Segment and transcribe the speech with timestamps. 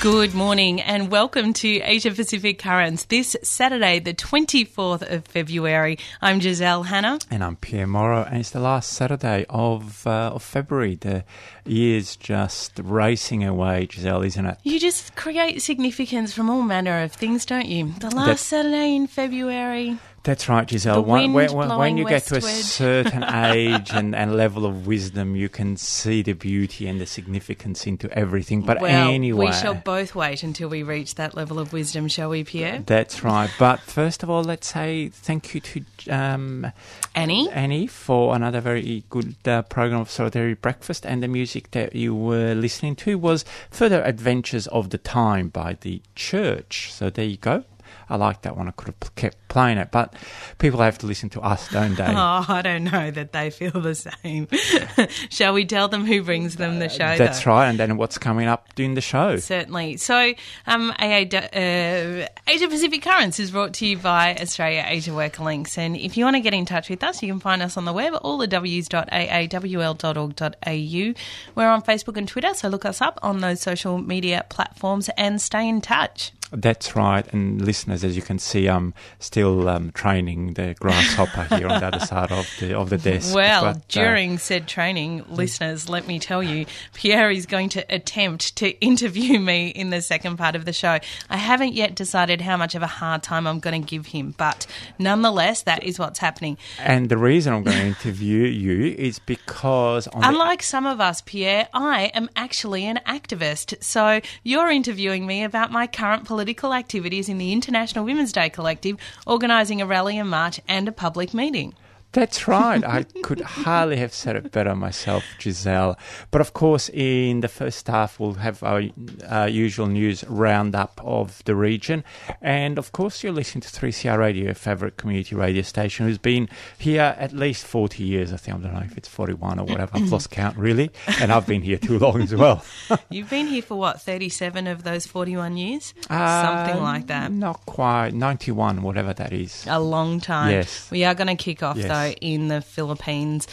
[0.00, 5.98] Good morning and welcome to Asia Pacific Currents this Saturday, the 24th of February.
[6.22, 7.18] I'm Giselle Hanna.
[7.30, 10.94] And I'm Pierre Morrow, and it's the last Saturday of, uh, of February.
[10.94, 11.24] The
[11.66, 14.56] year's just racing away, Giselle, isn't it?
[14.62, 17.92] You just create significance from all manner of things, don't you?
[17.98, 19.98] The last That's- Saturday in February.
[20.22, 21.02] That's right, Giselle.
[21.02, 25.48] When- when, when, you get to a certain age and, and level of wisdom, you
[25.48, 28.60] can see the beauty and the significance into everything.
[28.60, 29.46] But well, anyway.
[29.46, 32.82] we shall both wait until we reach that level of wisdom, shall we, Pierre?
[32.84, 33.50] That's right.
[33.58, 36.70] But first of all, let's say thank you to um,
[37.14, 37.48] Annie?
[37.50, 41.06] Annie for another very good uh, program of Solidarity Breakfast.
[41.06, 45.78] And the music that you were listening to was Further Adventures of the Time by
[45.80, 46.92] the Church.
[46.92, 47.64] So there you go.
[48.10, 48.66] I like that one.
[48.66, 50.14] I could have kept playing it, but
[50.58, 52.10] people have to listen to us, don't they?
[52.20, 54.48] Oh, I don't know that they feel the same.
[55.30, 57.16] shall we tell them who brings them the show?
[57.16, 57.52] That's though?
[57.52, 57.68] right.
[57.68, 59.36] And then what's coming up during the show?
[59.36, 59.98] Certainly.
[59.98, 60.34] So,
[60.66, 65.78] um, AA, uh, Asia Pacific Currents is brought to you by Australia Asia Worker Links.
[65.78, 67.84] And if you want to get in touch with us, you can find us on
[67.84, 71.14] the web, all the w's.aawl.org.au.
[71.54, 75.40] We're on Facebook and Twitter, so look us up on those social media platforms and
[75.40, 76.32] stay in touch.
[76.52, 77.26] That's right.
[77.32, 81.86] And listeners, as you can see, I'm still um, training the grasshopper here on the
[81.86, 83.34] other side of the of the desk.
[83.34, 87.94] Well, But, uh, during said training, listeners, let me tell you, Pierre is going to
[87.94, 90.98] attempt to interview me in the second part of the show.
[91.28, 94.34] I haven't yet decided how much of a hard time I'm going to give him,
[94.36, 94.66] but
[94.98, 96.58] nonetheless, that is what's happening.
[96.80, 101.00] And the reason I'm going to interview you is because on the, Unlike some of
[101.00, 103.82] us, Pierre, I am actually an activist.
[103.82, 106.39] So you're interviewing me about my current political
[106.72, 108.96] activities in the International Women's Day Collective,
[109.26, 111.74] organising a rally and march and a public meeting.
[112.12, 112.82] That's right.
[112.84, 115.98] I could hardly have said it better myself, Giselle.
[116.30, 118.82] But of course, in the first half, we'll have our
[119.28, 122.02] uh, usual news roundup of the region,
[122.42, 126.48] and of course, you're listening to 3CR Radio, your favourite community radio station, who's been
[126.78, 128.32] here at least 40 years.
[128.32, 129.90] I think I don't know if it's 41 or whatever.
[129.94, 132.64] I've lost count really, and I've been here too long as well.
[133.10, 135.94] You've been here for what, 37 of those 41 years?
[136.08, 137.26] Something like that.
[137.26, 139.64] Uh, Not quite 91, whatever that is.
[139.68, 140.50] A long time.
[140.50, 140.90] Yes.
[140.90, 141.88] We are going to kick off, Yes.
[141.88, 143.46] though, in the Philippines.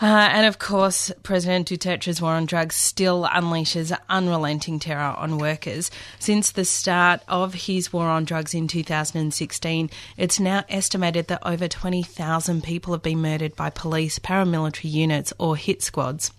[0.00, 5.90] Uh, and of course, President Duterte's war on drugs still unleashes unrelenting terror on workers.
[6.20, 11.66] Since the start of his war on drugs in 2016, it's now estimated that over
[11.66, 16.30] 20,000 people have been murdered by police, paramilitary units, or hit squads.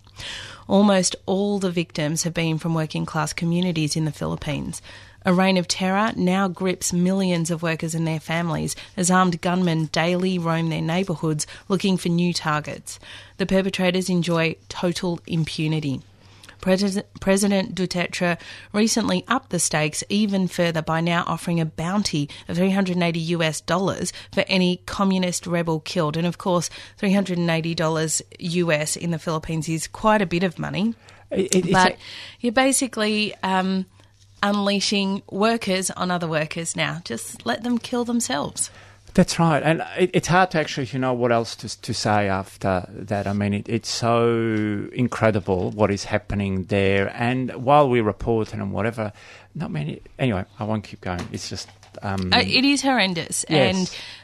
[0.70, 4.81] Almost all the victims have been from working class communities in the Philippines.
[5.30, 9.86] A reign of terror now grips millions of workers and their families as armed gunmen
[9.92, 13.00] daily roam their neighbourhoods looking for new targets.
[13.38, 16.02] The perpetrators enjoy total impunity.
[16.62, 18.40] Pres- Duterte
[18.74, 24.12] recently upped the stakes even further by now offering a bounty of 380 US dollars
[24.34, 26.18] for any communist rebel killed.
[26.18, 30.96] And of course, 380 dollars US in the Philippines is quite a bit of money.
[31.30, 31.98] It- it- But a-
[32.40, 33.86] you're basically um,
[34.44, 37.02] unleashing workers on other workers now.
[37.06, 38.70] Just let them kill themselves.
[39.16, 42.30] That's right, and it, it's hard to actually you know what else to to say
[42.30, 43.26] after that.
[43.26, 48.72] I mean, it, it's so incredible what is happening there, and while we report and
[48.72, 49.12] whatever,
[49.56, 50.02] not many.
[50.20, 51.28] Anyway, I won't keep going.
[51.32, 51.70] It's just.
[52.04, 53.76] Um, Uh, it is horrendous, Yes.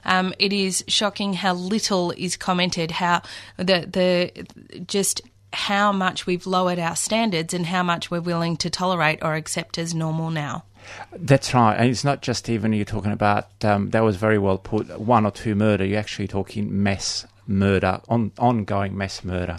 [0.06, 2.92] and um, it is shocking how little is commented.
[2.92, 3.24] How
[3.58, 4.46] the the
[4.86, 5.22] just
[5.56, 9.78] how much we've lowered our standards and how much we're willing to tolerate or accept
[9.78, 10.64] as normal now.
[11.16, 13.48] That's right, and it's not just even you're talking about.
[13.64, 15.00] Um, that was very well put.
[15.00, 15.84] One or two murder.
[15.84, 19.58] You're actually talking mass murder, on, ongoing mass murder.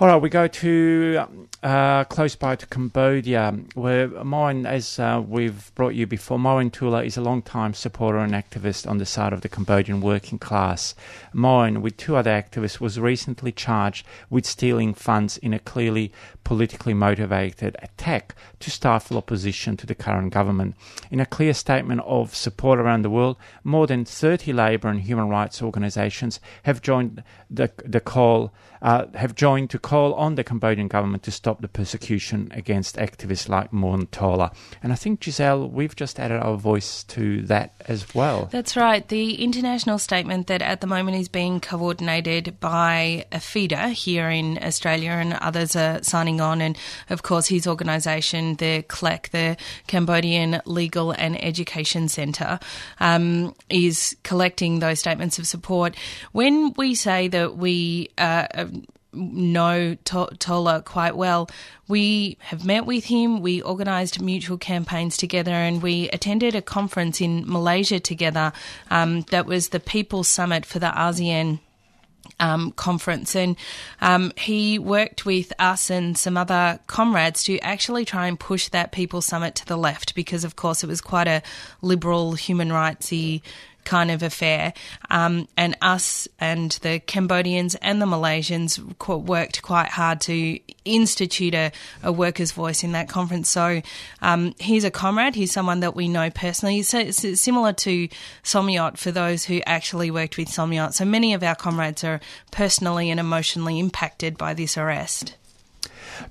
[0.00, 5.74] All right, we go to uh, close by to Cambodia, where Moeun, as uh, we've
[5.74, 9.42] brought you before, Moeun Tola is a long-time supporter and activist on the side of
[9.42, 10.94] the Cambodian working class.
[11.34, 16.12] Moeun, with two other activists, was recently charged with stealing funds in a clearly
[16.44, 20.74] politically motivated attack to stifle opposition to the current government.
[21.10, 25.28] In a clear statement of support around the world, more than 30 labour and human
[25.28, 28.50] rights organisations have joined the, the call
[28.82, 33.48] uh, have joined to call on the Cambodian government to stop the persecution against activists
[33.48, 34.52] like Moeun Tola.
[34.82, 38.48] And I think, Giselle, we've just added our voice to that as well.
[38.50, 39.06] That's right.
[39.06, 45.10] The international statement that at the moment is being coordinated by APHEDA here in Australia
[45.10, 46.60] and others are signing on.
[46.60, 46.76] And
[47.08, 49.56] of course, his organisation, the CLEC, the
[49.86, 52.58] Cambodian Legal and Education Centre,
[53.00, 55.96] um, is collecting those statements of support.
[56.32, 58.66] When we say that we uh,
[59.12, 61.48] know Tola quite well.
[61.88, 67.20] We have met with him, we organised mutual campaigns together, and we attended a conference
[67.20, 68.52] in Malaysia together
[68.90, 71.60] um, that was the People's Summit for the ASEAN.
[72.38, 73.56] Um, conference and
[74.00, 78.92] um, he worked with us and some other comrades to actually try and push that
[78.92, 81.42] People's Summit to the left because, of course, it was quite a
[81.82, 83.42] liberal, human rightsy
[83.84, 84.72] kind of affair.
[85.10, 88.78] Um, and us and the Cambodians and the Malaysians
[89.08, 91.72] worked quite hard to institute a,
[92.02, 93.48] a workers' voice in that conference.
[93.48, 93.82] So
[94.22, 95.34] um, he's a comrade.
[95.34, 96.82] He's someone that we know personally.
[96.82, 98.08] So it's similar to
[98.42, 100.94] Somyot for those who actually worked with Somyot.
[100.94, 105.36] So many of our comrades are personally and emotionally impacted by this arrest.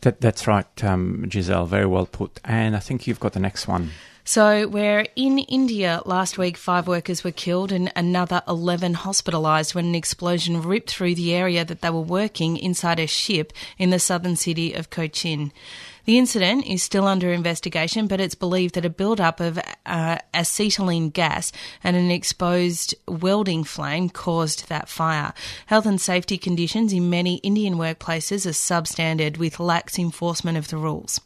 [0.02, 1.66] That, that's right, um, Giselle.
[1.66, 2.40] Very well put.
[2.46, 3.92] And I think you've got the next one.
[4.30, 9.88] So, where in India last week, five workers were killed and another 11 hospitalised when
[9.88, 13.98] an explosion ripped through the area that they were working inside a ship in the
[13.98, 15.52] southern city of Cochin.
[16.06, 21.10] The incident is still under investigation, but it's believed that a build-up of uh, acetylene
[21.10, 21.52] gas
[21.84, 25.34] and an exposed welding flame caused that fire.
[25.66, 30.78] Health and safety conditions in many Indian workplaces are substandard with lax enforcement of the
[30.78, 31.20] rules.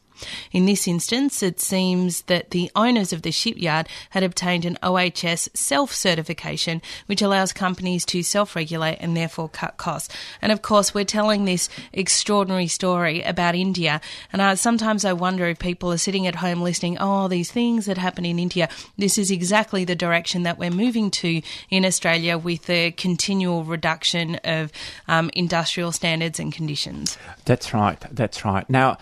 [0.52, 5.48] In this instance, it seems that the owners of the shipyard had obtained an OHS
[5.54, 10.14] self certification, which allows companies to self regulate and therefore cut costs.
[10.40, 14.00] And of course, we're telling this extraordinary story about India.
[14.32, 17.86] And I, sometimes I wonder if people are sitting at home listening, oh, these things
[17.86, 18.68] that happen in India.
[18.96, 24.36] This is exactly the direction that we're moving to in Australia with the continual reduction
[24.44, 24.72] of
[25.08, 27.18] um, industrial standards and conditions.
[27.44, 27.98] That's right.
[28.10, 28.68] That's right.
[28.68, 28.98] Now,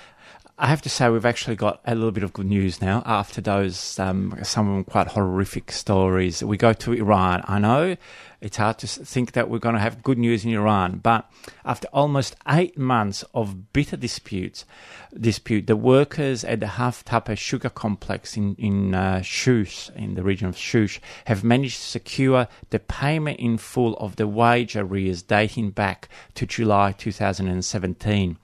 [0.63, 3.41] I have to say, we've actually got a little bit of good news now after
[3.41, 6.41] those, um, some quite horrific stories.
[6.45, 7.43] We go to Iran.
[7.49, 7.97] I know
[8.41, 11.29] it's hard to think that we're going to have good news in Iran, but
[11.65, 14.65] after almost eight months of bitter disputes,
[15.19, 20.23] dispute, the workers at the Haft Tappeh sugar complex in, in uh, Shush, in the
[20.23, 25.23] region of Shush, have managed to secure the payment in full of the wage arrears
[25.23, 28.39] dating back to July 2017.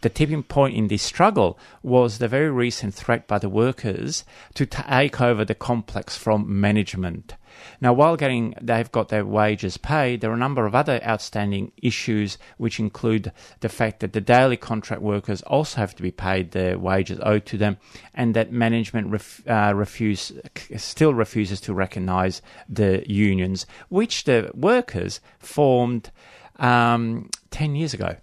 [0.00, 4.24] The tipping point in this struggle was the very recent threat by the workers
[4.54, 7.34] to take over the complex from management.
[7.80, 11.72] Now, while getting they've got their wages paid, there are a number of other outstanding
[11.82, 16.50] issues, which include the fact that the daily contract workers also have to be paid
[16.50, 17.78] their wages owed to them,
[18.14, 20.32] and that management ref, uh, refuse
[20.76, 26.10] still refuses to recognise the unions, which the workers formed
[26.56, 28.16] um, ten years ago.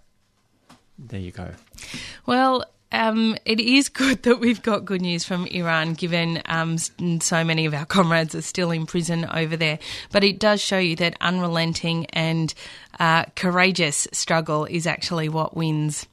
[0.98, 1.50] There you go.
[2.26, 7.42] Well, um, it is good that we've got good news from Iran, given um, so
[7.42, 9.80] many of our comrades are still in prison over there.
[10.12, 12.54] But it does show you that unrelenting and
[13.00, 16.06] uh, courageous struggle is actually what wins.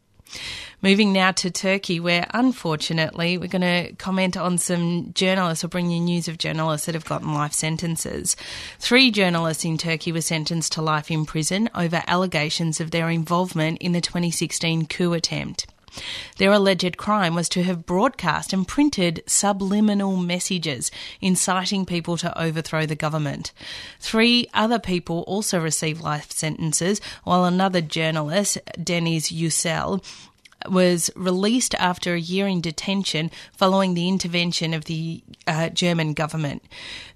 [0.83, 5.92] Moving now to Turkey, where unfortunately we're going to comment on some journalists or bring
[5.92, 8.36] you news of journalists that have gotten life sentences.
[8.79, 13.77] Three journalists in Turkey were sentenced to life in prison over allegations of their involvement
[13.77, 15.67] in the 2016 coup attempt.
[16.38, 20.89] Their alleged crime was to have broadcast and printed subliminal messages
[21.20, 23.51] inciting people to overthrow the government.
[24.00, 30.03] Three other people also received life sentences, while another journalist, Deniz Yücel,
[30.70, 36.63] was released after a year in detention following the intervention of the uh, German government.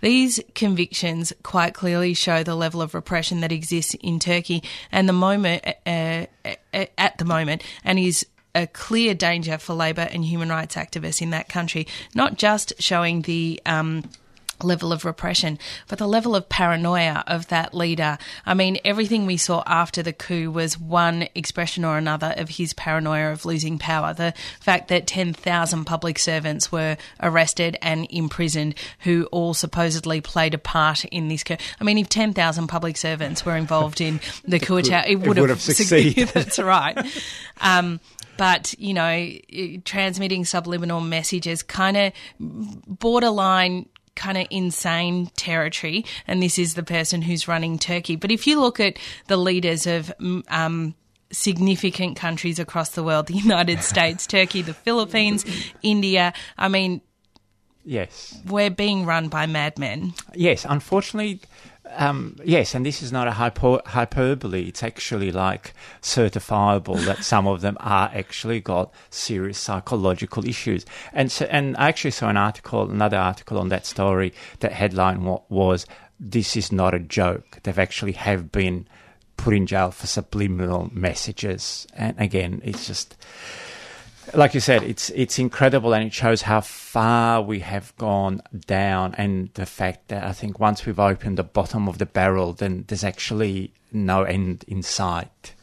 [0.02, 5.14] These convictions quite clearly show the level of repression that exists in Turkey and the
[5.14, 10.50] moment uh, uh at the moment, and is a clear danger for labour and human
[10.50, 11.88] rights activists in that country.
[12.14, 14.04] Not just showing the um,
[14.64, 18.18] level of repression, but the level of paranoia of that leader.
[18.46, 22.74] I mean, everything we saw after the coup was one expression or another of his
[22.74, 24.14] paranoia of losing power.
[24.14, 30.60] The fact that 10,000 public servants were arrested and imprisoned who all supposedly played a
[30.60, 31.58] part in this coup.
[31.80, 35.42] I mean, if 10,000 public servants were involved in the coup attempt, it would, it
[35.42, 36.28] would have, have succeeded.
[36.34, 36.98] That's right.
[37.62, 38.00] Um,
[38.38, 39.32] but you know,
[39.86, 43.88] transmitting subliminal messages, kind of borderline.
[44.15, 48.15] Kind of insane territory, and this is the person who's running Turkey.
[48.15, 50.12] But if you look at the leaders of
[50.48, 50.95] um,
[51.31, 55.45] significant countries across the world, the United States, Turkey, the Philippines,
[55.84, 57.01] India, I mean,
[57.84, 58.39] Yes.
[58.48, 60.13] we're being run by madmen.
[60.34, 61.41] Yes, unfortunately,
[61.92, 64.68] um, yes, and this is not a hyper- hyperbole.
[64.68, 70.86] It's actually like certifiable that some of them are actually got serious psychological issues.
[71.13, 74.34] And so, and I actually saw an article, another article on that story.
[74.60, 75.86] That headline was,
[76.20, 77.60] "This is not a joke.
[77.63, 78.88] They've actually have been
[79.38, 83.15] put in jail for subliminal messages." And again, it's just
[84.34, 89.15] like you said, it's it's incredible, and it shows how far we have gone down,
[89.17, 92.86] and the fact that I think once we've opened the bottom of the barrel, then
[92.88, 95.53] there's actually no end in sight.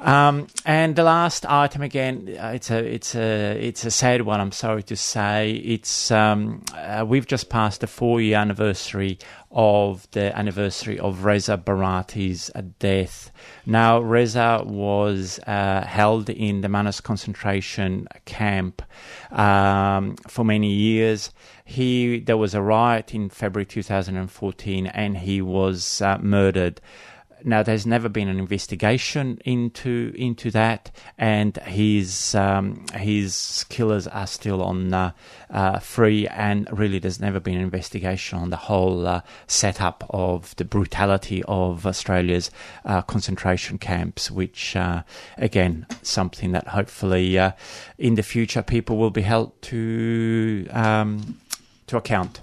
[0.00, 4.40] Um, and the last item again, uh, it's a it's a it's a sad one.
[4.40, 5.52] I'm sorry to say.
[5.52, 9.18] It's um, uh, we've just passed the four year anniversary
[9.50, 13.30] of the anniversary of Reza Barati's uh, death.
[13.64, 18.82] Now Reza was uh, held in the Manus concentration camp
[19.30, 21.32] um, for many years.
[21.64, 26.80] He there was a riot in February 2014, and he was uh, murdered.
[27.44, 34.26] Now, there's never been an investigation into into that, and his um, his killers are
[34.26, 35.12] still on uh,
[35.50, 40.54] uh, free, and really, there's never been an investigation on the whole uh, setup of
[40.56, 42.50] the brutality of Australia's
[42.84, 45.02] uh, concentration camps, which, uh,
[45.36, 47.52] again, something that hopefully uh,
[47.98, 51.38] in the future people will be held to um,
[51.86, 52.40] to account.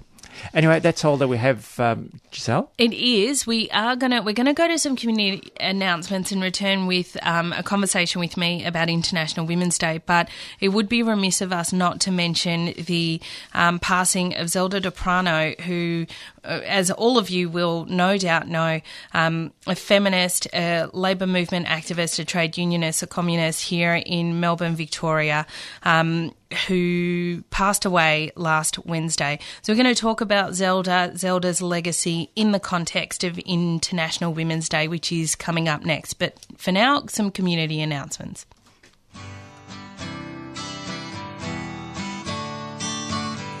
[0.54, 2.70] Anyway, that's all that we have, um, Giselle.
[2.78, 3.46] It is.
[3.46, 7.62] We are gonna we're gonna go to some community announcements and return with um, a
[7.62, 10.00] conversation with me about International Women's Day.
[10.04, 10.28] But
[10.60, 13.20] it would be remiss of us not to mention the
[13.54, 16.06] um, passing of Zelda D'Aprano, who,
[16.44, 18.80] uh, as all of you will no doubt know,
[19.14, 24.76] um, a feminist, a labour movement activist, a trade unionist, a communist here in Melbourne,
[24.76, 25.46] Victoria.
[25.82, 26.32] Um,
[26.66, 29.38] who passed away last Wednesday.
[29.62, 34.68] So we're going to talk about Zelda, Zelda's legacy in the context of International Women's
[34.68, 36.14] Day, which is coming up next.
[36.14, 38.46] But for now, some community announcements.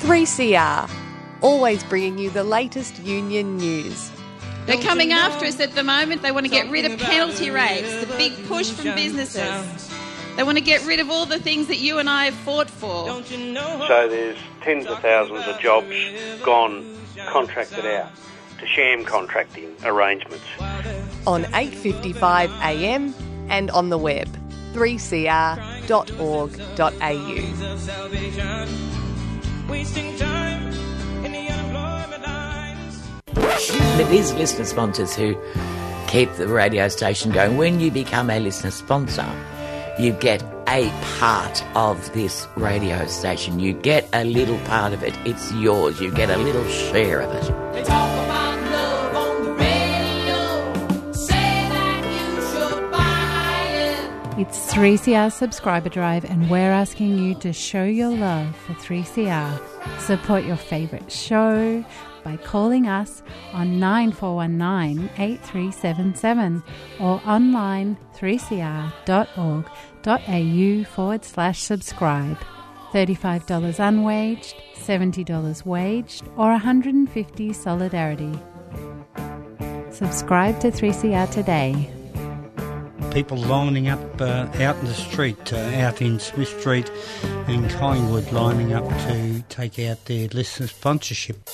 [0.00, 0.88] 3CR,
[1.42, 4.12] always bringing you the latest union news.
[4.66, 6.22] They're coming after us at the moment.
[6.22, 9.85] They want to get rid of penalty rates, the big push from businesses.
[10.36, 12.68] They want to get rid of all the things that you and I have fought
[12.68, 13.06] for.
[13.24, 15.94] So there's tens of thousands of jobs
[16.44, 16.84] gone
[17.28, 18.10] contracted out
[18.58, 20.44] to sham contracting arrangements.
[21.26, 23.14] On 8:55 a.m.
[23.48, 24.28] and on the web
[24.74, 25.56] 3cr.org.au.
[33.98, 35.34] It is listener sponsors who
[36.06, 37.56] keep the radio station going.
[37.56, 39.26] When you become a listener sponsor,
[39.98, 43.60] you get a part of this radio station.
[43.60, 45.16] You get a little part of it.
[45.24, 46.00] It's yours.
[46.00, 47.50] You get a little share of it.
[54.38, 59.98] It's 3CR Subscriber Drive, and we're asking you to show your love for 3CR.
[60.00, 61.82] Support your favourite show
[62.26, 66.60] by calling us on 9419 8377
[66.98, 72.36] or online 3cr.org.au forward slash subscribe.
[72.92, 78.32] $35 unwaged, $70 waged, or 150 solidarity.
[79.90, 81.95] Subscribe to 3CR today.
[83.16, 86.90] People lining up uh, out in the street, uh, out in Smith Street
[87.48, 91.48] and Collingwood, lining up to take out their listener sponsorship.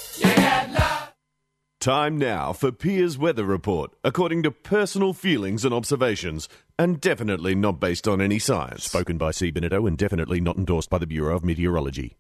[1.81, 6.49] Time now for Piers Weather Report, according to personal feelings and observations,
[6.81, 8.83] and definitely not based on any science.
[8.83, 9.52] Spoken by C.
[9.52, 12.16] Benito and definitely not endorsed by the Bureau of Meteorology.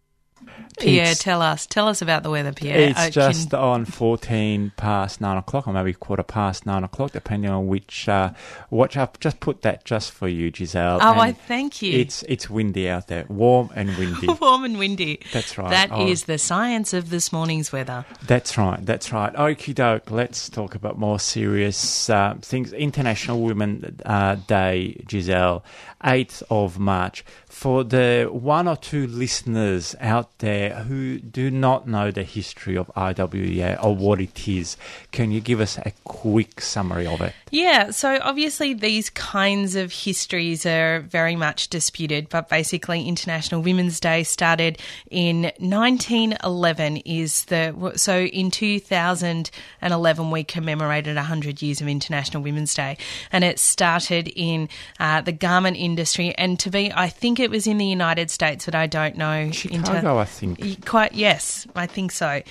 [0.78, 1.66] Pierre, It's- tell us.
[1.66, 2.90] Tell us about the weather, Pierre.
[2.96, 7.50] It's just can- on 14 past 9 o'clock, or maybe quarter past 9 o'clock, depending
[7.50, 8.32] on which uh,
[8.70, 8.96] watch.
[8.96, 10.98] I've just put that just for you, Giselle.
[11.00, 11.98] Oh, I thank you.
[11.98, 14.26] It's, it's windy out there, warm and windy.
[14.40, 15.20] warm and windy.
[15.32, 15.70] That's right.
[15.70, 16.26] That is Oh.
[16.26, 18.04] the science of this morning's weather.
[18.26, 18.84] That's right.
[18.84, 19.32] That's right.
[19.34, 20.10] Okie doke.
[20.10, 22.72] Let's talk about more serious uh, things.
[22.72, 25.64] International Women's uh, Day, Giselle.
[26.04, 27.24] 8th of March.
[27.48, 32.90] For the one or two listeners out there who do not know the history of
[32.96, 34.76] IWEA or what it is,
[35.12, 37.34] can you give us a quick summary of it?
[37.50, 44.00] Yeah, so obviously these kinds of histories are very much disputed, but basically International Women's
[44.00, 44.78] Day started
[45.10, 52.96] in 1911 is the so in 2011 we commemorated 100 years of International Women's Day
[53.30, 54.68] and it started in
[54.98, 58.64] uh, the garment industry and to be I think it was in the United States
[58.64, 60.86] but I don't know Chicago I think.
[60.86, 62.42] Quite yes, I think so.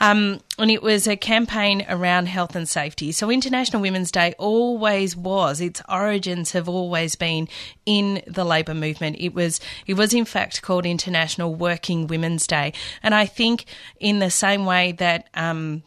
[0.00, 3.12] Um, and it was a campaign around health and safety.
[3.12, 5.60] So International Women's Day always was.
[5.60, 7.48] Its origins have always been
[7.86, 9.16] in the labour movement.
[9.18, 13.64] It was it was in fact called International Working Women's Day, and I think
[13.98, 15.28] in the same way that.
[15.34, 15.82] Um,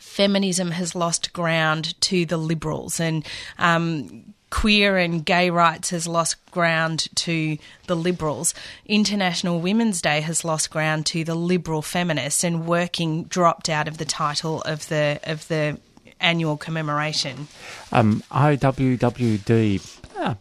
[0.00, 3.26] feminism has lost ground to the liberals and
[3.58, 7.56] um, queer and gay rights has lost ground to
[7.86, 8.52] the liberals.
[8.84, 13.96] International Women's Day has lost ground to the liberal feminists, and working dropped out of
[13.96, 15.80] the title of the of the
[16.20, 17.48] annual commemoration.
[17.90, 19.98] Um, IWWD.
[20.18, 20.36] Ah,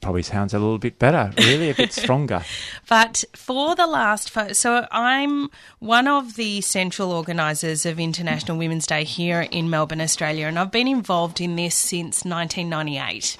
[0.00, 2.42] probably sounds a little bit better, really, a bit stronger.
[2.88, 8.88] But for the last, fo- so I'm one of the central organisers of International Women's
[8.88, 13.38] Day here in Melbourne, Australia, and I've been involved in this since 1998.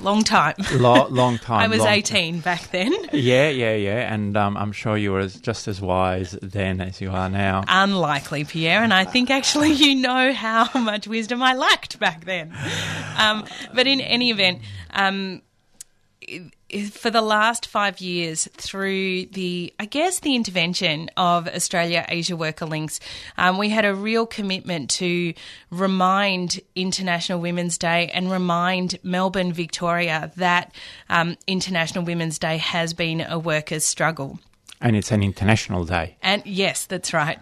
[0.00, 0.54] Long time.
[0.74, 1.60] Lo- long time.
[1.60, 2.94] I was long 18 back then.
[3.12, 4.12] Yeah, yeah, yeah.
[4.12, 7.64] And um, I'm sure you were as, just as wise then as you are now.
[7.66, 12.54] Unlikely, Pierre, and I think actually you know how much wisdom I lacked back then.
[13.18, 13.44] Um,
[13.74, 14.60] but in any event,
[14.92, 15.42] um,
[16.90, 22.66] for the last five years, through the, I guess, the intervention of Australia Asia Worker
[22.66, 23.00] Links,
[23.38, 25.32] um, we had a real commitment to
[25.70, 30.74] remind International Women's Day and remind Melbourne, Victoria, that
[31.08, 34.38] um, International Women's Day has been a workers' struggle.
[34.80, 36.16] And it's an international day.
[36.22, 37.38] And yes, that's right.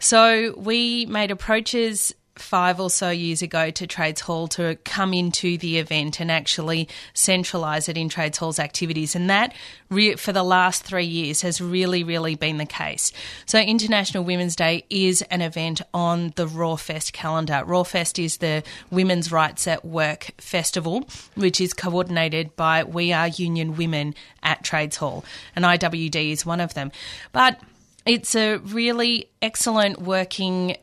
[0.00, 5.56] So we made approaches five or so years ago to Trades Hall to come into
[5.56, 9.14] the event and actually centralise it in Trades Hall's activities.
[9.14, 9.54] And that,
[9.88, 13.12] re- for the last three years, has really, really been the case.
[13.46, 17.62] So, International Women's Day is an event on the Rawfest calendar.
[17.64, 23.76] Rawfest is the Women's Rights at Work Festival, which is coordinated by We Are Union
[23.76, 25.24] Women at Trades Hall.
[25.54, 26.90] And IWD is one of them.
[27.32, 27.60] But
[28.04, 30.76] it's a really excellent working.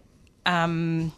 [0.46, 1.12] Um,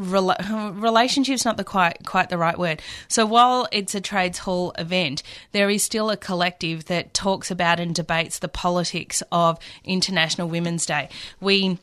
[0.00, 2.80] Rela- relationship's not the quite quite the right word.
[3.08, 7.78] So while it's a trades hall event, there is still a collective that talks about
[7.78, 11.08] and debates the politics of International Women's Day.
[11.40, 11.78] We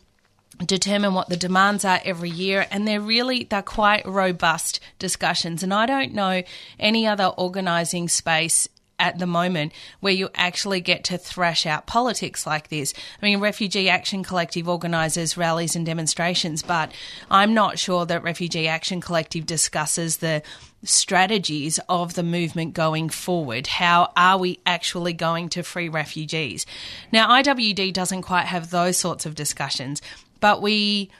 [0.66, 5.72] determine what the demands are every year and they're really they're quite robust discussions and
[5.72, 6.42] I don't know
[6.80, 8.68] any other organizing space
[9.00, 12.94] at the moment where you actually get to thrash out politics like this.
[13.22, 16.92] I mean, Refugee Action Collective organises rallies and demonstrations, but
[17.30, 20.42] I'm not sure that Refugee Action Collective discusses the
[20.84, 23.68] strategies of the movement going forward.
[23.68, 26.66] How are we actually going to free refugees?
[27.12, 30.02] Now, IWD doesn't quite have those sorts of discussions,
[30.40, 31.12] but we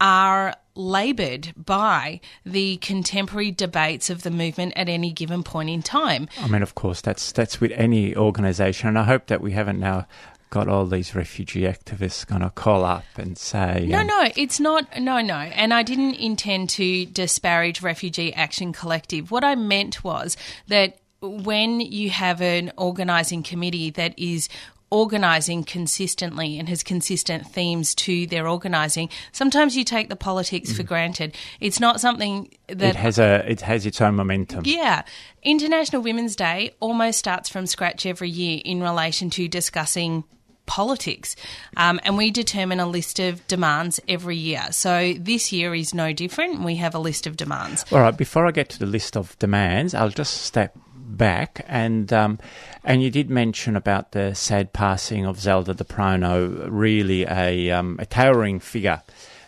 [0.00, 6.28] are laboured by the contemporary debates of the movement at any given point in time.
[6.40, 9.80] I mean, of course, that's that's with any organisation, and I hope that we haven't
[9.80, 10.06] now
[10.50, 14.58] got all these refugee activists going to call up and say, No, um, no, it's
[14.58, 14.98] not.
[14.98, 15.34] No, no.
[15.34, 19.30] And I didn't intend to disparage Refugee Action Collective.
[19.30, 20.36] What I meant was
[20.68, 24.48] that when you have an organising committee that is
[24.90, 30.82] organising consistently and has consistent themes to their organising, sometimes you take the politics for
[30.82, 31.36] granted.
[31.60, 34.62] It's not something that it has a it has its own momentum.
[34.64, 35.02] yeah.
[35.42, 40.24] International Women's Day almost starts from scratch every year in relation to discussing
[40.66, 41.34] politics.
[41.76, 44.66] Um, and we determine a list of demands every year.
[44.70, 46.62] So this year is no different.
[46.62, 47.84] We have a list of demands.
[47.90, 48.16] All right.
[48.16, 50.76] Before I get to the list of demands, I'll just step
[51.08, 52.38] back and um,
[52.84, 58.06] and you did mention about the sad passing of Zelda D'Aprano, really a um, a
[58.06, 59.02] towering figure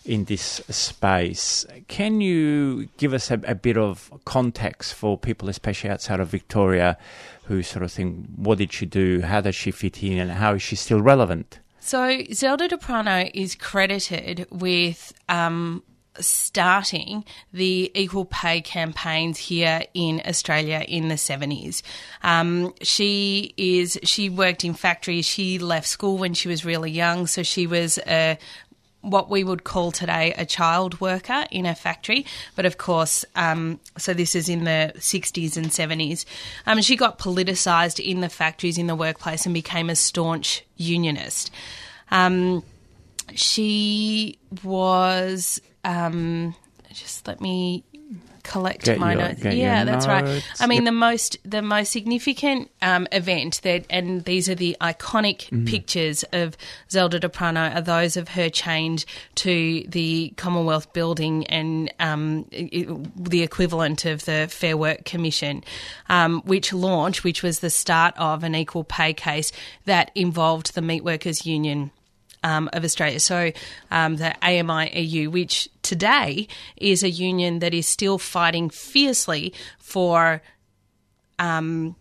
[0.05, 1.67] in this space.
[1.89, 6.97] Can you give us a, a bit of context for people, especially outside of Victoria,
[7.45, 9.21] who sort of think, what did she do?
[9.21, 10.19] How does she fit in?
[10.19, 11.59] And how is she still relevant?
[11.81, 15.83] So Zelda D'Aprano is credited with um,
[16.21, 21.83] starting the equal pay campaigns here in Australia in the 70s.
[22.23, 25.27] Um, she is she worked in factories.
[25.27, 28.39] She left school when she was really young, so she was a
[29.03, 32.27] what we would call today a child worker in a factory.
[32.55, 36.25] But of course, um, so this is in the 60s and 70s.
[36.67, 41.51] Um, she got politicised in the factories, in the workplace, and became a staunch unionist.
[42.11, 42.63] Um,
[43.35, 46.55] she was, um,
[46.93, 47.85] just let me
[48.43, 49.45] collect Get my your- notes.
[49.45, 50.43] Yeah, that's right.
[50.59, 50.85] I mean, Yep.
[50.87, 55.69] the most the most significant um, event that, and these are the iconic Mm.
[55.69, 56.57] pictures of
[56.91, 59.05] Zelda D'Aprano, are those of her chained
[59.37, 65.63] to the Commonwealth Building and um, the equivalent of the Fair Work Commission,
[66.09, 69.53] um, which launched, which was the start of an equal pay case
[69.85, 71.91] that involved the Meat Workers Union
[72.43, 73.21] um, of Australia.
[73.21, 73.53] So
[73.91, 80.43] um, the AMIEU, which today is a union that is still fighting fiercely for.
[81.39, 81.97] Um,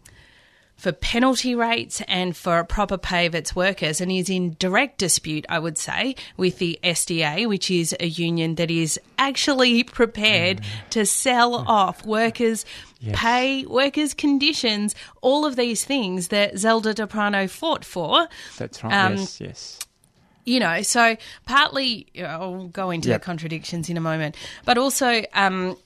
[0.80, 4.98] for penalty rates and for a proper pay of its workers, and is in direct
[4.98, 10.62] dispute, I would say, with the SDA, which is a union that is actually prepared
[10.92, 12.64] to sell off workers'
[13.12, 18.30] pay, workers' conditions, all of these things that Zelda D'Aprano fought for.
[18.58, 18.94] That's right.
[18.94, 19.80] Um, yes, yes.
[20.50, 23.22] You know, so partly I'll go into Yep.
[23.22, 24.36] the contradictions in a moment,
[24.66, 25.78] but also um,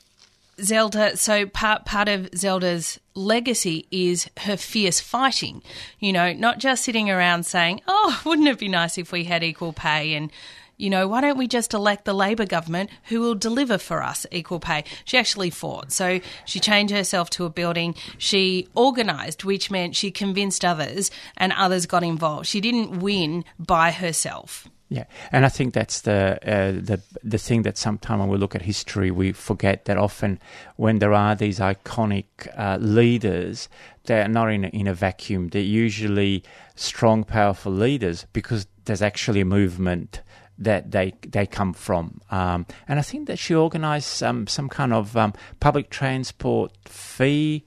[0.62, 1.18] Zelda.
[1.18, 5.62] So part part of Zelda's legacy is her fierce fighting.
[6.00, 9.44] You know, not just sitting around saying, "Oh, wouldn't it be nice if we had
[9.44, 10.32] equal pay?" and
[10.78, 14.26] you know, why don't we just elect the Labor government who will deliver for us
[14.32, 14.84] equal pay?
[15.06, 15.92] She actually fought.
[15.92, 17.96] So she changed herself to a building.
[18.18, 22.48] She organised, which meant she convinced others and others got involved.
[22.48, 24.68] She didn't win by herself.
[24.90, 28.54] Yeah, and I think that's the uh, the the thing that sometimes when we look
[28.54, 30.40] at history, we forget that often
[30.76, 33.70] when there are these iconic uh, leaders,
[34.06, 35.48] they're not in a, in a vacuum.
[35.48, 36.44] They're usually
[36.76, 40.22] strong, powerful leaders because there's actually a movement
[40.60, 42.22] that they they come from.
[42.32, 47.64] Um, and I think that she organised um, some kind of um, public transport fee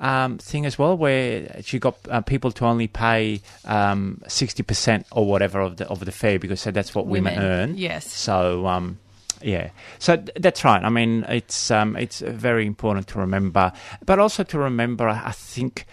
[0.00, 5.06] um, thing as well, where she got uh, people to only pay um, sixty percent
[5.10, 7.76] or whatever of the of the fare because so that's what women, Women, earn.
[7.76, 8.10] yes.
[8.10, 8.98] So um,
[9.42, 10.82] yeah, so th- that's right.
[10.84, 13.72] I mean, it's um, it's very important to remember,
[14.06, 15.86] but also to remember, I think,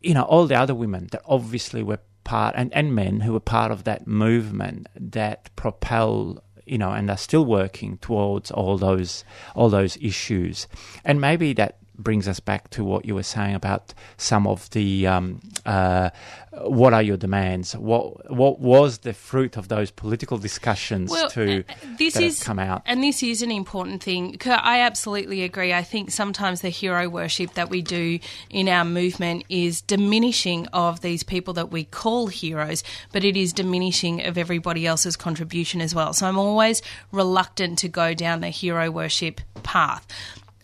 [0.00, 3.40] you know, all the other women that obviously were part and, and men who were
[3.40, 9.24] part of that movement that propel you know and are still working towards all those
[9.54, 10.66] all those issues.
[11.04, 15.06] And maybe that brings us back to what you were saying about some of the
[15.06, 16.10] um, uh,
[16.62, 21.60] what are your demands what what was the fruit of those political discussions Well, to
[21.60, 24.36] uh, this that have is come out and this is an important thing.
[24.46, 25.72] I absolutely agree.
[25.72, 28.18] I think sometimes the hero worship that we do
[28.50, 33.52] in our movement is diminishing of these people that we call heroes, but it is
[33.52, 36.12] diminishing of everybody else's contribution as well.
[36.12, 40.06] So I'm always reluctant to go down the hero worship path.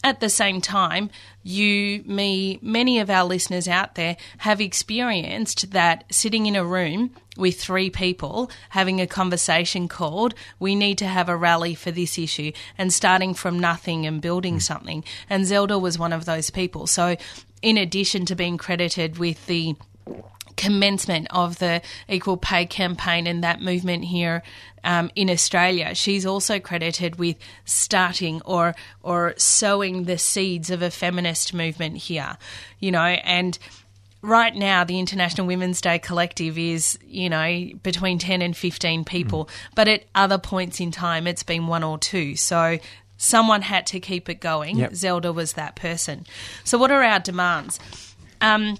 [0.04, 1.10] At the same time,
[1.42, 7.10] you, me, many of our listeners out there have experienced that sitting in a room
[7.36, 12.18] with three people having a conversation called, we need to have a rally for this
[12.18, 14.60] issue, and starting from nothing and building hmm.
[14.60, 15.04] something.
[15.28, 16.86] And Zelda was one of those people.
[16.86, 17.16] So,
[17.60, 19.74] in addition to being credited with the
[20.58, 24.42] commencement of the equal pay campaign and that movement here
[24.84, 25.94] um, in Australia.
[25.94, 32.36] She's also credited with starting or or sowing the seeds of a feminist movement here,
[32.80, 33.58] you know, and
[34.20, 39.48] right now the International Women's Day Collective is, you know, between 10 and 15 people,
[39.74, 42.34] but at other points in time it's been one or two.
[42.34, 42.78] So
[43.16, 44.78] someone had to keep it going.
[44.78, 44.94] Yep.
[44.94, 46.26] Zelda was that person.
[46.64, 47.78] So what are our demands?
[48.40, 48.78] Um,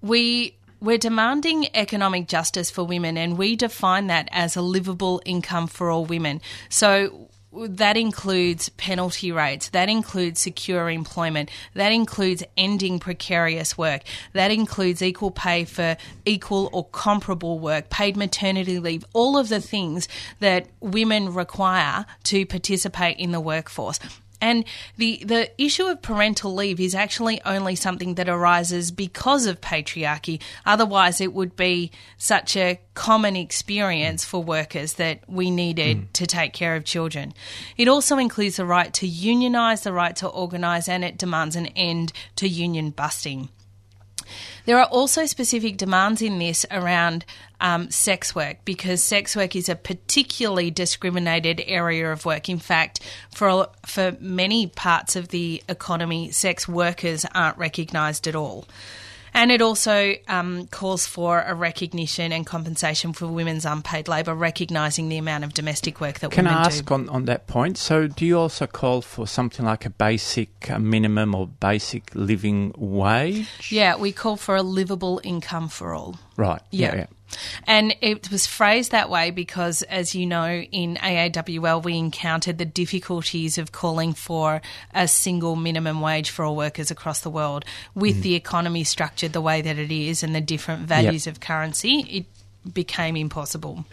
[0.00, 5.66] we we're demanding economic justice for women and we define that as a livable income
[5.66, 6.42] for all women.
[6.68, 14.50] So that includes penalty rates, that includes secure employment, that includes ending precarious work, that
[14.50, 20.08] includes equal pay for equal or comparable work, paid maternity leave, all of the things
[20.40, 23.98] that women require to participate in the workforce.
[24.40, 24.64] And
[24.96, 30.40] the, the issue of parental leave is actually only something that arises because of patriarchy.
[30.66, 36.04] Otherwise, it would be such a common experience for workers that we needed hmm.
[36.12, 37.32] to take care of children.
[37.76, 41.66] It also includes the right to unionise, the right to organise, and it demands an
[41.68, 43.48] end to union busting.
[44.66, 47.24] There are also specific demands in this around
[47.60, 52.48] um, sex work because sex work is a particularly discriminated area of work.
[52.48, 53.00] In fact,
[53.34, 58.66] for for many parts of the economy, sex workers aren't recognised at all.
[59.34, 65.08] And it also um, calls for a recognition and compensation for women's unpaid labour, recognising
[65.08, 66.56] the amount of domestic work that Can women do.
[66.56, 66.94] Can I ask do.
[66.94, 67.76] on, on that point?
[67.76, 72.72] So, do you also call for something like a basic uh, minimum or basic living
[72.76, 73.72] wage?
[73.72, 76.16] Yeah, we call for a livable income for all.
[76.36, 76.60] Right.
[76.70, 76.94] Yeah.
[76.94, 77.06] yeah.
[77.66, 82.64] And it was phrased that way because, as you know, in AAWL, we encountered the
[82.64, 84.62] difficulties of calling for
[84.94, 87.64] a single minimum wage for all workers across the world.
[87.94, 88.22] With Mm.
[88.22, 92.72] the economy structured the way that it is and the different values of currency, it
[92.72, 93.84] became impossible.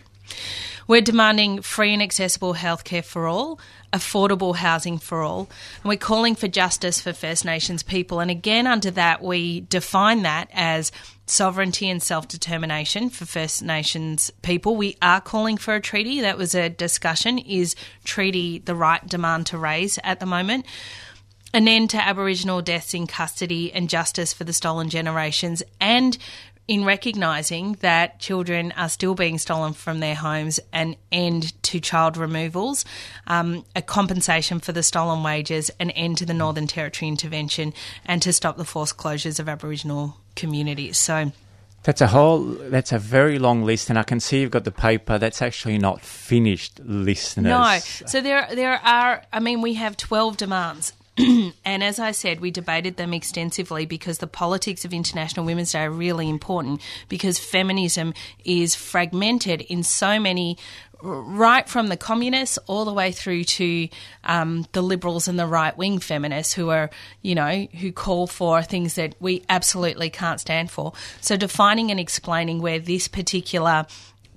[0.88, 3.60] We're demanding free and accessible healthcare for all,
[3.94, 5.50] affordable housing for all,
[5.84, 8.20] and we're calling for justice for First Nations people.
[8.20, 10.92] And again, under that, we define that as
[11.32, 14.76] sovereignty and self determination for First Nations people.
[14.76, 16.22] We are calling for a treaty.
[16.22, 17.38] That was a discussion.
[17.40, 20.66] Is treaty the right demand to raise at the moment?
[21.54, 26.18] An end to Aboriginal deaths in custody and justice for the stolen generations, and
[26.68, 32.16] in recognising that children are still being stolen from their homes, an end to child
[32.16, 32.86] removals,
[33.28, 37.74] um, a compensation for the stolen wages, an end to the Northern Territory intervention,
[38.06, 40.98] and to stop the forced closures of Aboriginal communities.
[40.98, 41.32] So.
[41.84, 42.42] That's a whole.
[42.42, 45.18] That's a very long list, and I can see you've got the paper.
[45.18, 47.50] That's actually not finished, listeners.
[47.50, 47.80] No.
[48.08, 49.24] So there, there are.
[49.34, 50.94] I mean, we have twelve demands.
[51.66, 55.82] and as I said, we debated them extensively because the politics of International Women's Day
[55.82, 58.14] are really important because feminism
[58.46, 60.58] is fragmented in so many,
[61.02, 63.88] right from the communists all the way through to
[64.24, 66.90] um, the liberals and the right wing feminists who are,
[67.22, 70.94] you know, who call for things that we absolutely can't stand for.
[71.20, 73.86] So defining and explaining where this particular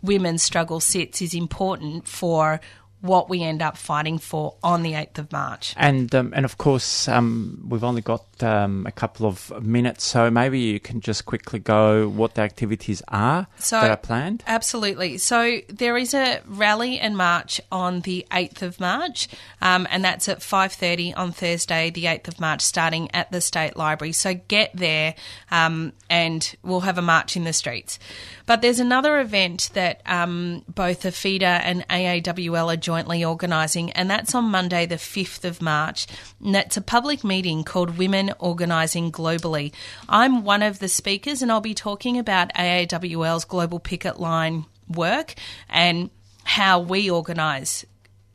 [0.02, 2.60] women's struggle sits is important for
[3.04, 5.74] what we end up fighting for on the 8th of March.
[5.76, 10.30] And um, and of course, um, we've only got um, a couple of minutes, so
[10.30, 14.42] maybe you can just quickly go what the activities are So- that are planned.
[14.46, 15.18] Absolutely.
[15.18, 19.28] So there is a rally and march on the 8th of March,
[19.60, 23.76] um, and that's at 5.30 on Thursday, the 8th of March, starting at the State
[23.76, 24.12] Library.
[24.12, 25.14] So get there
[25.50, 27.98] um, and we'll have a march in the streets.
[28.46, 34.10] But there's another event that um, both the FIDA and AAWL are jointly organising, and
[34.10, 36.06] that's on Monday, the 5th of March.
[36.44, 39.72] And that's a public meeting called Women Organising Globally.
[40.08, 45.34] I'm one of the speakers, and I'll be talking about AAWL's Global Picket Line work
[45.70, 46.10] and
[46.44, 47.86] how we organise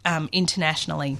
[0.06, 1.18] um, internationally.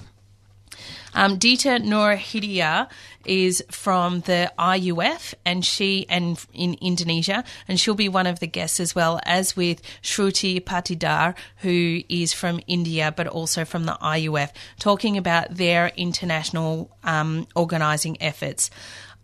[1.14, 2.88] Um, Dita Nurhidia
[3.24, 8.46] is from the IUF and she and in Indonesia and she'll be one of the
[8.46, 13.98] guests as well as with Shruti Patidar who is from India but also from the
[14.00, 18.70] IUF talking about their international um, organising efforts.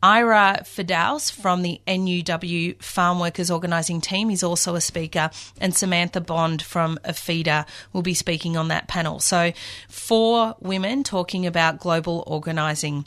[0.07, 6.21] Ira Fidaus from the NUW Farm Workers Organising Team is also a speaker, and Samantha
[6.21, 9.19] Bond from APHEDA will be speaking on that panel.
[9.19, 9.51] So,
[9.89, 13.05] four women talking about global organising.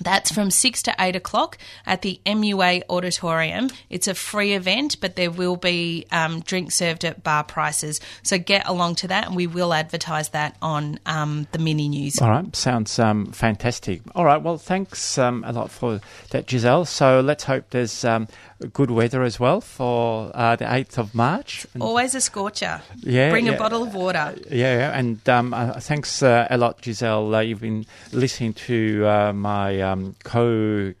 [0.00, 3.68] That's from 6 to 8 o'clock at the MUA Auditorium.
[3.88, 8.00] It's a free event, but there will be um, drinks served at bar prices.
[8.22, 12.20] So get along to that, and we will advertise that on um, the mini news.
[12.20, 14.02] All right, sounds um, fantastic.
[14.14, 16.00] All right, well, thanks um, a lot for
[16.30, 16.84] that, Giselle.
[16.84, 18.28] So let's hope there's um,
[18.72, 21.66] good weather as well for uh, the 8th of March.
[21.74, 22.82] And- Always a scorcher.
[22.96, 23.52] Yeah, Bring yeah.
[23.52, 24.34] a bottle of water.
[24.50, 27.34] Yeah, yeah, and um, uh, thanks uh, a lot, Giselle.
[27.34, 30.40] Uh, you've been listening to uh, my um, co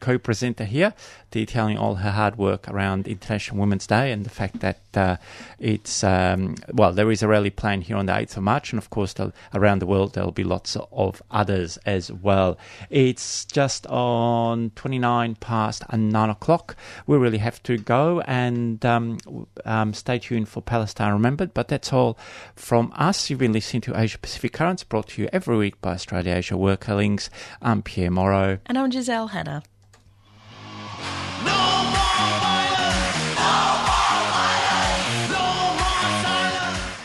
[0.00, 0.92] co presenter here,
[1.30, 5.16] detailing all her hard work around International Women's Day and the fact that uh,
[5.58, 8.78] it's um, well, there is a rally planned here on the eighth of March, and
[8.78, 9.14] of course,
[9.54, 12.58] around the world there'll be lots of others as well.
[12.88, 16.76] It's just on twenty nine past and nine o'clock.
[17.06, 19.18] We really have to go, and um,
[19.64, 21.54] um, stay tuned for Palestine Remembered.
[21.54, 22.18] But that's all
[22.54, 23.30] from us.
[23.30, 26.56] You've been listening to Asia Pacific Currents, brought to you every week by Australia Asia
[26.56, 27.30] Worker Links.
[27.62, 28.58] I'm Pierre Morrow.
[28.66, 29.62] And I'm Giselle Hanna.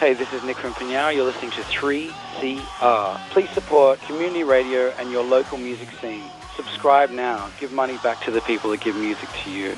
[0.05, 1.15] Hey, this is Nick from Pinyao.
[1.15, 3.19] You're listening to 3CR.
[3.31, 6.21] Please support community radio and your local music scene.
[6.55, 7.49] Subscribe now.
[7.59, 9.69] Give money back to the people that give music to you.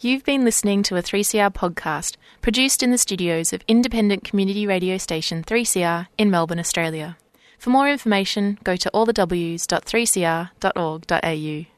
[0.00, 4.98] You've been listening to a 3CR podcast produced in the studios of independent community radio
[4.98, 7.16] station 3CR in Melbourne, Australia.
[7.60, 11.73] For more information, go to allthews.3cr.org.au.